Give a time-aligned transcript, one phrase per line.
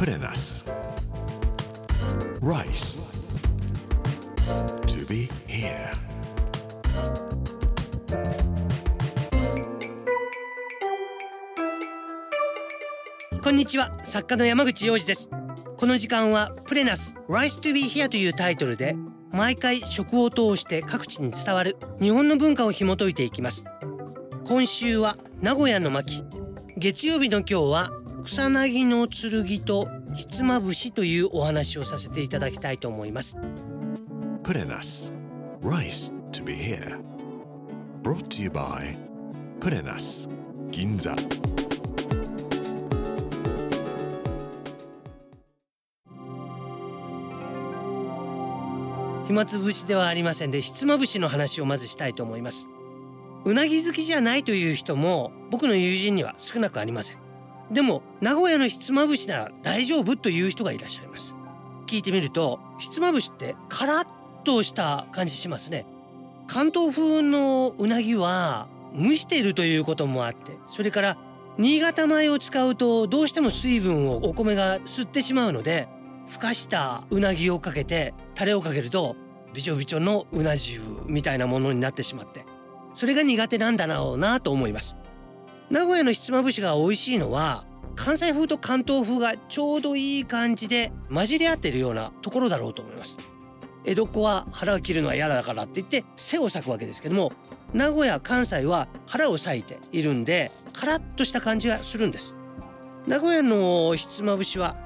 [0.00, 0.64] プレナス
[2.40, 2.98] Rice.
[4.86, 5.94] To be here.
[13.42, 15.28] こんにちは作家の山口洋二です
[15.76, 18.96] この時間はプレナス Rise to be here というタイトルで
[19.32, 23.64] 毎回食を通して各地に伝わる日本の文化を紐解いていきます
[24.46, 26.24] 今週は名古屋の巻
[26.78, 27.90] 月曜日の今日は
[28.22, 33.36] 草薙の剣とひつまぶしというお話をさせていただきたいと思います。
[34.42, 35.12] プレナス
[35.62, 37.00] Rice to be here.
[38.02, 38.96] Brought to you by
[39.60, 40.28] プレナス
[40.70, 41.14] 銀座
[49.26, 52.68] 暇つぶしではありませんでひつまぶしの話をまずしたいと思います。
[53.44, 57.29] うなぎ好きじゃないという人も僕の友人には少なくありません
[57.70, 61.34] でも名古屋のひつまぶしなら大丈夫という人がいらっしゃいます。
[61.86, 64.06] 聞いてみるとひつまぶしってカラッ
[64.44, 65.86] とした感じしますね。
[66.46, 71.16] 関東風のうなぎは蒸しているということもあってそれから
[71.58, 75.88] 新潟米を使うとどうしても水分をお米が吸ってしまうので
[76.28, 79.14] ふかしたうなぎをかけてタレをかけると
[79.52, 82.44] びちょびちょのうな重みたいなものになってしまって
[82.94, 84.96] それが苦手なんだろうなと思います。
[85.70, 93.18] 名古屋のひつまぶしが美味しいのは関西風と関東風がちょうどいい感じで混じり合っているようなところだろうと思います。
[93.84, 97.32] 江戸っ子は腹を切るのは嫌だからって言って背を裂くわけですけども
[97.72, 102.34] 名古屋関西は腹を裂いているんでカラッとした感じがするんです。
[103.06, 104.76] 名古屋のひつまぶしは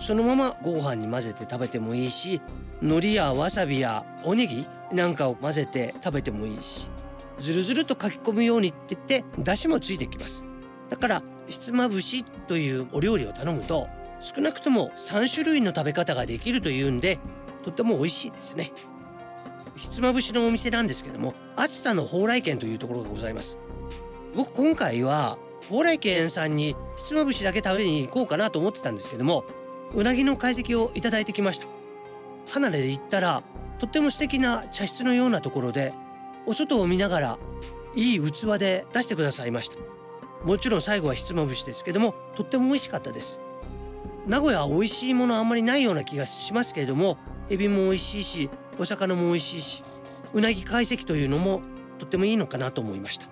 [0.00, 2.40] そのままご飯に混ぜて食べてもいいし
[2.82, 6.90] 海苔やわさびやおネギなんかを混ぜて食べてもいいし
[7.42, 10.44] ずるずると書き込むようにって言って出汁もついてきます。
[10.90, 13.88] だからひつまぶしというお料理を頼むと
[14.20, 17.18] 少なくとも3種類の食べ方ができるというんで
[17.64, 18.72] とっても美味しいですね。
[19.74, 23.58] ひつまぶしのお店なんですけども熱田の蓬莱軒というところがございます。
[24.36, 29.44] 僕今回は蓬莱軒さんにひつまぶしだけ食べに行こうかなと思ってたんですけども
[29.94, 31.66] うなぎの解析をいただいてきました。
[32.50, 33.42] 離れで行ったら
[33.80, 35.92] とっても素敵な茶室のようなところで
[36.46, 37.38] お外を見ながら
[37.94, 39.76] いい器で出してくださいました。
[40.44, 43.40] もちろん最後はひつまぶしですけどもとっても美味しかったです。
[44.26, 47.18] 名古屋は美味しいものあんまりないような気がしますけれども
[47.50, 49.82] エビも美味しいしお魚も美味しいし
[50.32, 51.60] うなぎ解析というのも
[51.98, 53.31] とってもいいのかなと思いました。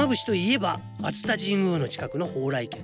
[0.00, 2.80] ひつまぶしといえば熱田神宮の近くの蓬莱軒。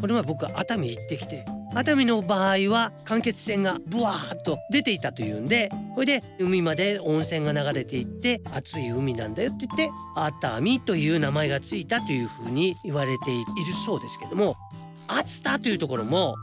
[0.00, 1.44] これは僕は熱海行ってきて
[1.74, 13.44] 熱海の場合は間欠泉がブワーッと出ていたというんでこれで海まで温泉が流れていって熱い海なんだよって言って熱海という名前がついたというふうに言われている
[13.84, 14.56] そうですけども
[15.06, 16.34] 熱田というところも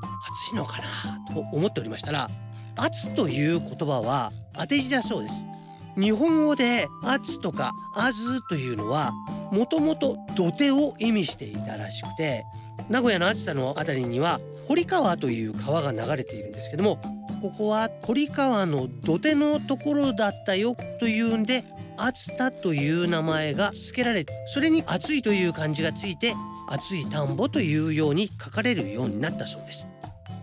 [0.47, 0.83] 暑いのか
[1.27, 2.29] なと思っておりましたら
[2.75, 5.47] 熱という言葉は当て字だそうです。
[5.97, 9.13] 日本語で「圧」とか「あず」というのは
[9.51, 12.45] もともと土手を意味していたらしくて
[12.89, 16.97] 名古屋の熱田の辺りには堀川という川が流れているんですけども
[17.41, 21.63] ここは堀川の土手のところだったよというんで
[21.97, 26.33] 熱田という名前が付けられそれに熱いという漢字がついて
[26.67, 29.87] 熱い田んぼというように書かれるようになったそうです。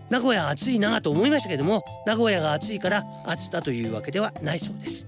[0.09, 5.07] 名古屋暑いなと思いましたけども名古屋が暑いから暑田というわけではないそうです。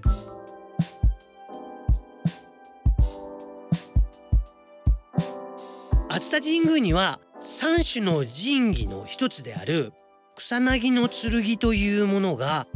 [6.16, 9.92] 熱田神宮には三種の神器の一つである
[10.34, 12.66] 草薙の剣というものが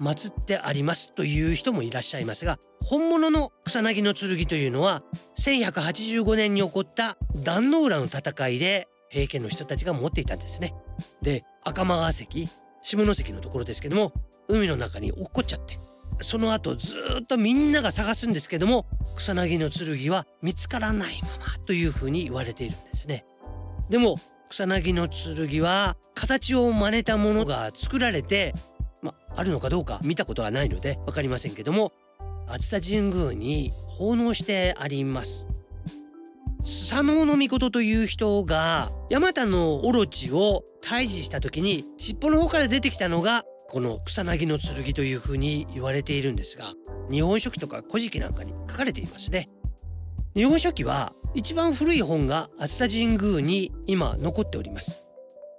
[0.00, 5.02] 祀ってありますという人もいらっしゃいますが本物の草薙の剣というのは
[5.36, 10.72] 1185年に起こった壇ノ浦の戦いで平家の人たちが持っていたんですね。
[11.20, 12.48] で赤間川関
[12.80, 14.12] 下関のところですけども
[14.46, 15.80] 海の中に落っこっちゃって
[16.20, 18.86] その後ずっとみんなが探すんですけども
[19.16, 23.24] 草薙の剣は見つからないままというふうに言われているんですね。
[23.90, 24.16] でも
[24.48, 28.54] 草薙の剣は形を真似たものが作られて、
[29.02, 31.92] まあるのかどうか見たことはないので分かりませんけども
[32.46, 35.46] 熱田神宮に奉納してあります。
[36.62, 46.72] スサノオノミコトという人がヤマタのオロチを退治した時に尻尾の方から出てきたのがこの草薙の剣というふうに言われているんですが
[47.10, 49.50] 日本書紀とか古事記なんかに書かれていますね
[50.34, 55.04] 日本書紀は一番古い本が熱田神宮に今残っております。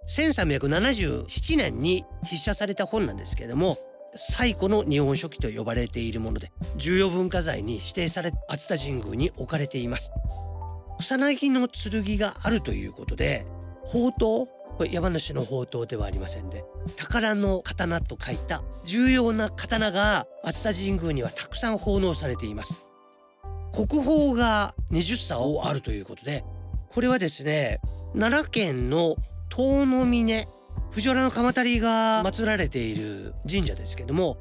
[0.07, 3.77] 1377年に筆写された本なんですけれども
[4.15, 10.11] 最古の日本書紀と呼ばれているもので重要文化財に指定され熱田神宮に置かれています。
[10.99, 13.45] 草薙の剣があるということで
[13.85, 14.45] 宝刀？
[14.77, 16.65] これ山梨の宝刀ではありませんで
[16.97, 22.84] 宝の刀と書いた重要な刀が熱田神宮にはたくさん奉納されています。
[23.75, 26.45] 国宝が20竿あるということで
[26.89, 27.81] これはですね
[28.13, 29.17] 奈良県の
[29.49, 30.47] 遠野峰
[30.91, 34.37] 藤原の鎌足りが祀られている神社ですけども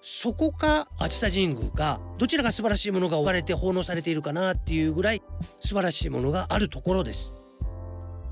[0.00, 5.22] そこか熱田神宮かどちらが素晴らしいものが置かれて奉納されているかなっていうぐらい
[5.60, 7.34] 素晴らしいものがあるところです。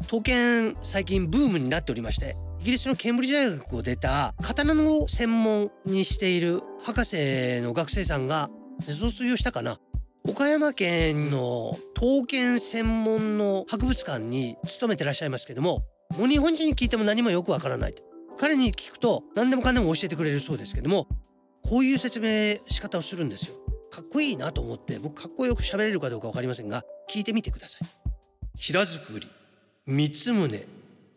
[0.02, 8.50] 刀剣最近ブームになっておりましてイギリスのケンブリッジ大学を出た刀の専門にしている博士の学生さんが
[8.81, 9.79] 卒業したかな。
[10.28, 15.84] 岡山県の刀剣専門の博物館に勤めてらっしゃいますけども
[16.19, 17.94] もう日本人に聞いても何もよくわからない
[18.37, 21.06] 彼に聞くと何でもかんでも教えてくれるそうですけども
[21.62, 23.56] こういう説明仕方をするんですよ。
[23.90, 27.88] かっこいいなと思って僕かっこよく喋れるかどうか分かりませんが聞いてみてください。
[28.56, 29.28] 平作り
[29.87, 30.64] 三つ胸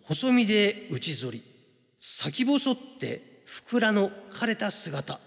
[0.03, 1.43] 細身で内反り
[1.99, 5.19] 先細ってふくらの枯れた姿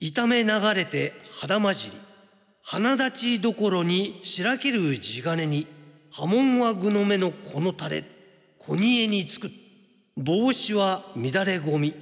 [0.00, 2.07] 痛め流れて肌混じり。
[2.70, 5.66] 鼻立ちどころにしらける地金に
[6.10, 8.04] 波紋は具の目のこの垂れ
[8.58, 9.50] 小煮えにつく。
[10.18, 11.94] 帽子は乱れごみ。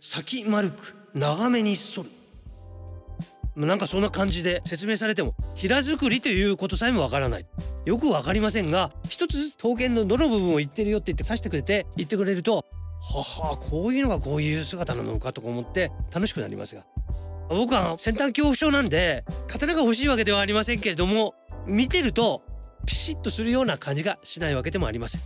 [0.00, 2.04] 先丸く長めに反
[3.56, 3.66] る。
[3.66, 7.46] なんかそんな感じで説明されても平作りということさえもわからない。
[7.84, 12.64] よくわかりませんが一つずつ刀剣のどの部分を言ってるよって言って指してくれて言ってくれると
[13.02, 16.86] ははこういうのがこういう姿なのかとか思って楽しくなりますが。
[17.48, 21.34] 僕は先端恐怖症なんで刀が欲しいわけではありませんけれども
[21.66, 22.42] 見てると
[22.86, 25.20] ピシッとするような感じがしないわけでもありません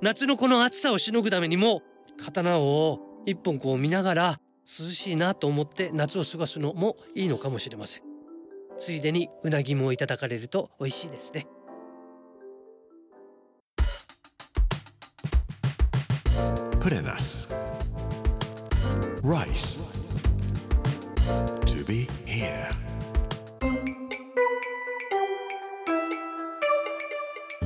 [0.00, 1.82] 夏のこの暑さをしのぐためにも
[2.24, 8.02] 刀を一本こう見ながら涼しいなと思って夏を過ごすのもいいのかもしれません
[8.78, 11.46] ついでにうなぎもいただかれると美味しいですね
[16.80, 17.48] Purenas.
[19.22, 19.79] Rice.
[21.90, 22.70] Be here.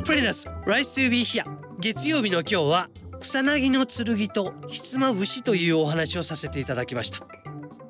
[0.03, 1.45] プレナス Rise to be here.
[1.79, 2.89] 月曜日の今日は
[3.21, 7.27] 草薙の剣とひつまぶしというお話をさせていただきました。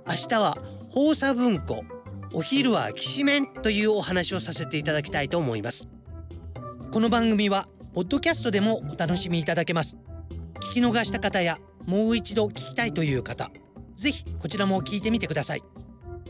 [0.07, 0.59] 明日は
[0.89, 1.85] 放射文庫
[2.33, 5.89] お昼はきしめんというお話をさせていただきたいと思います。
[6.91, 9.97] この番組はポッドキャストでもお楽しみいただけます。
[10.73, 13.53] 聞き逃した方やもう一度聞きたいという方
[13.95, 15.74] ぜひこちらも聞いてみてください。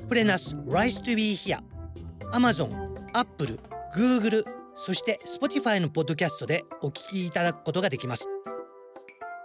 [0.08, 1.60] プレナス Rise to be here
[2.32, 2.70] Amazon、
[3.12, 3.58] Apple、
[3.94, 4.44] Google
[4.76, 8.28] そして Spotify のポッドキャストでお聞きいただくことができます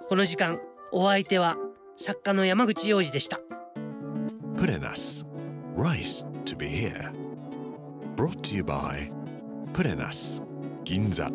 [0.08, 0.60] この時間
[0.92, 1.56] お相手は
[1.98, 3.40] 作家の山口洋二でした
[4.56, 5.26] Purenas.
[5.78, 7.14] Rice to be here.
[8.18, 9.10] Brought to you by
[9.72, 10.42] Purenas.
[10.84, 11.30] Ginza.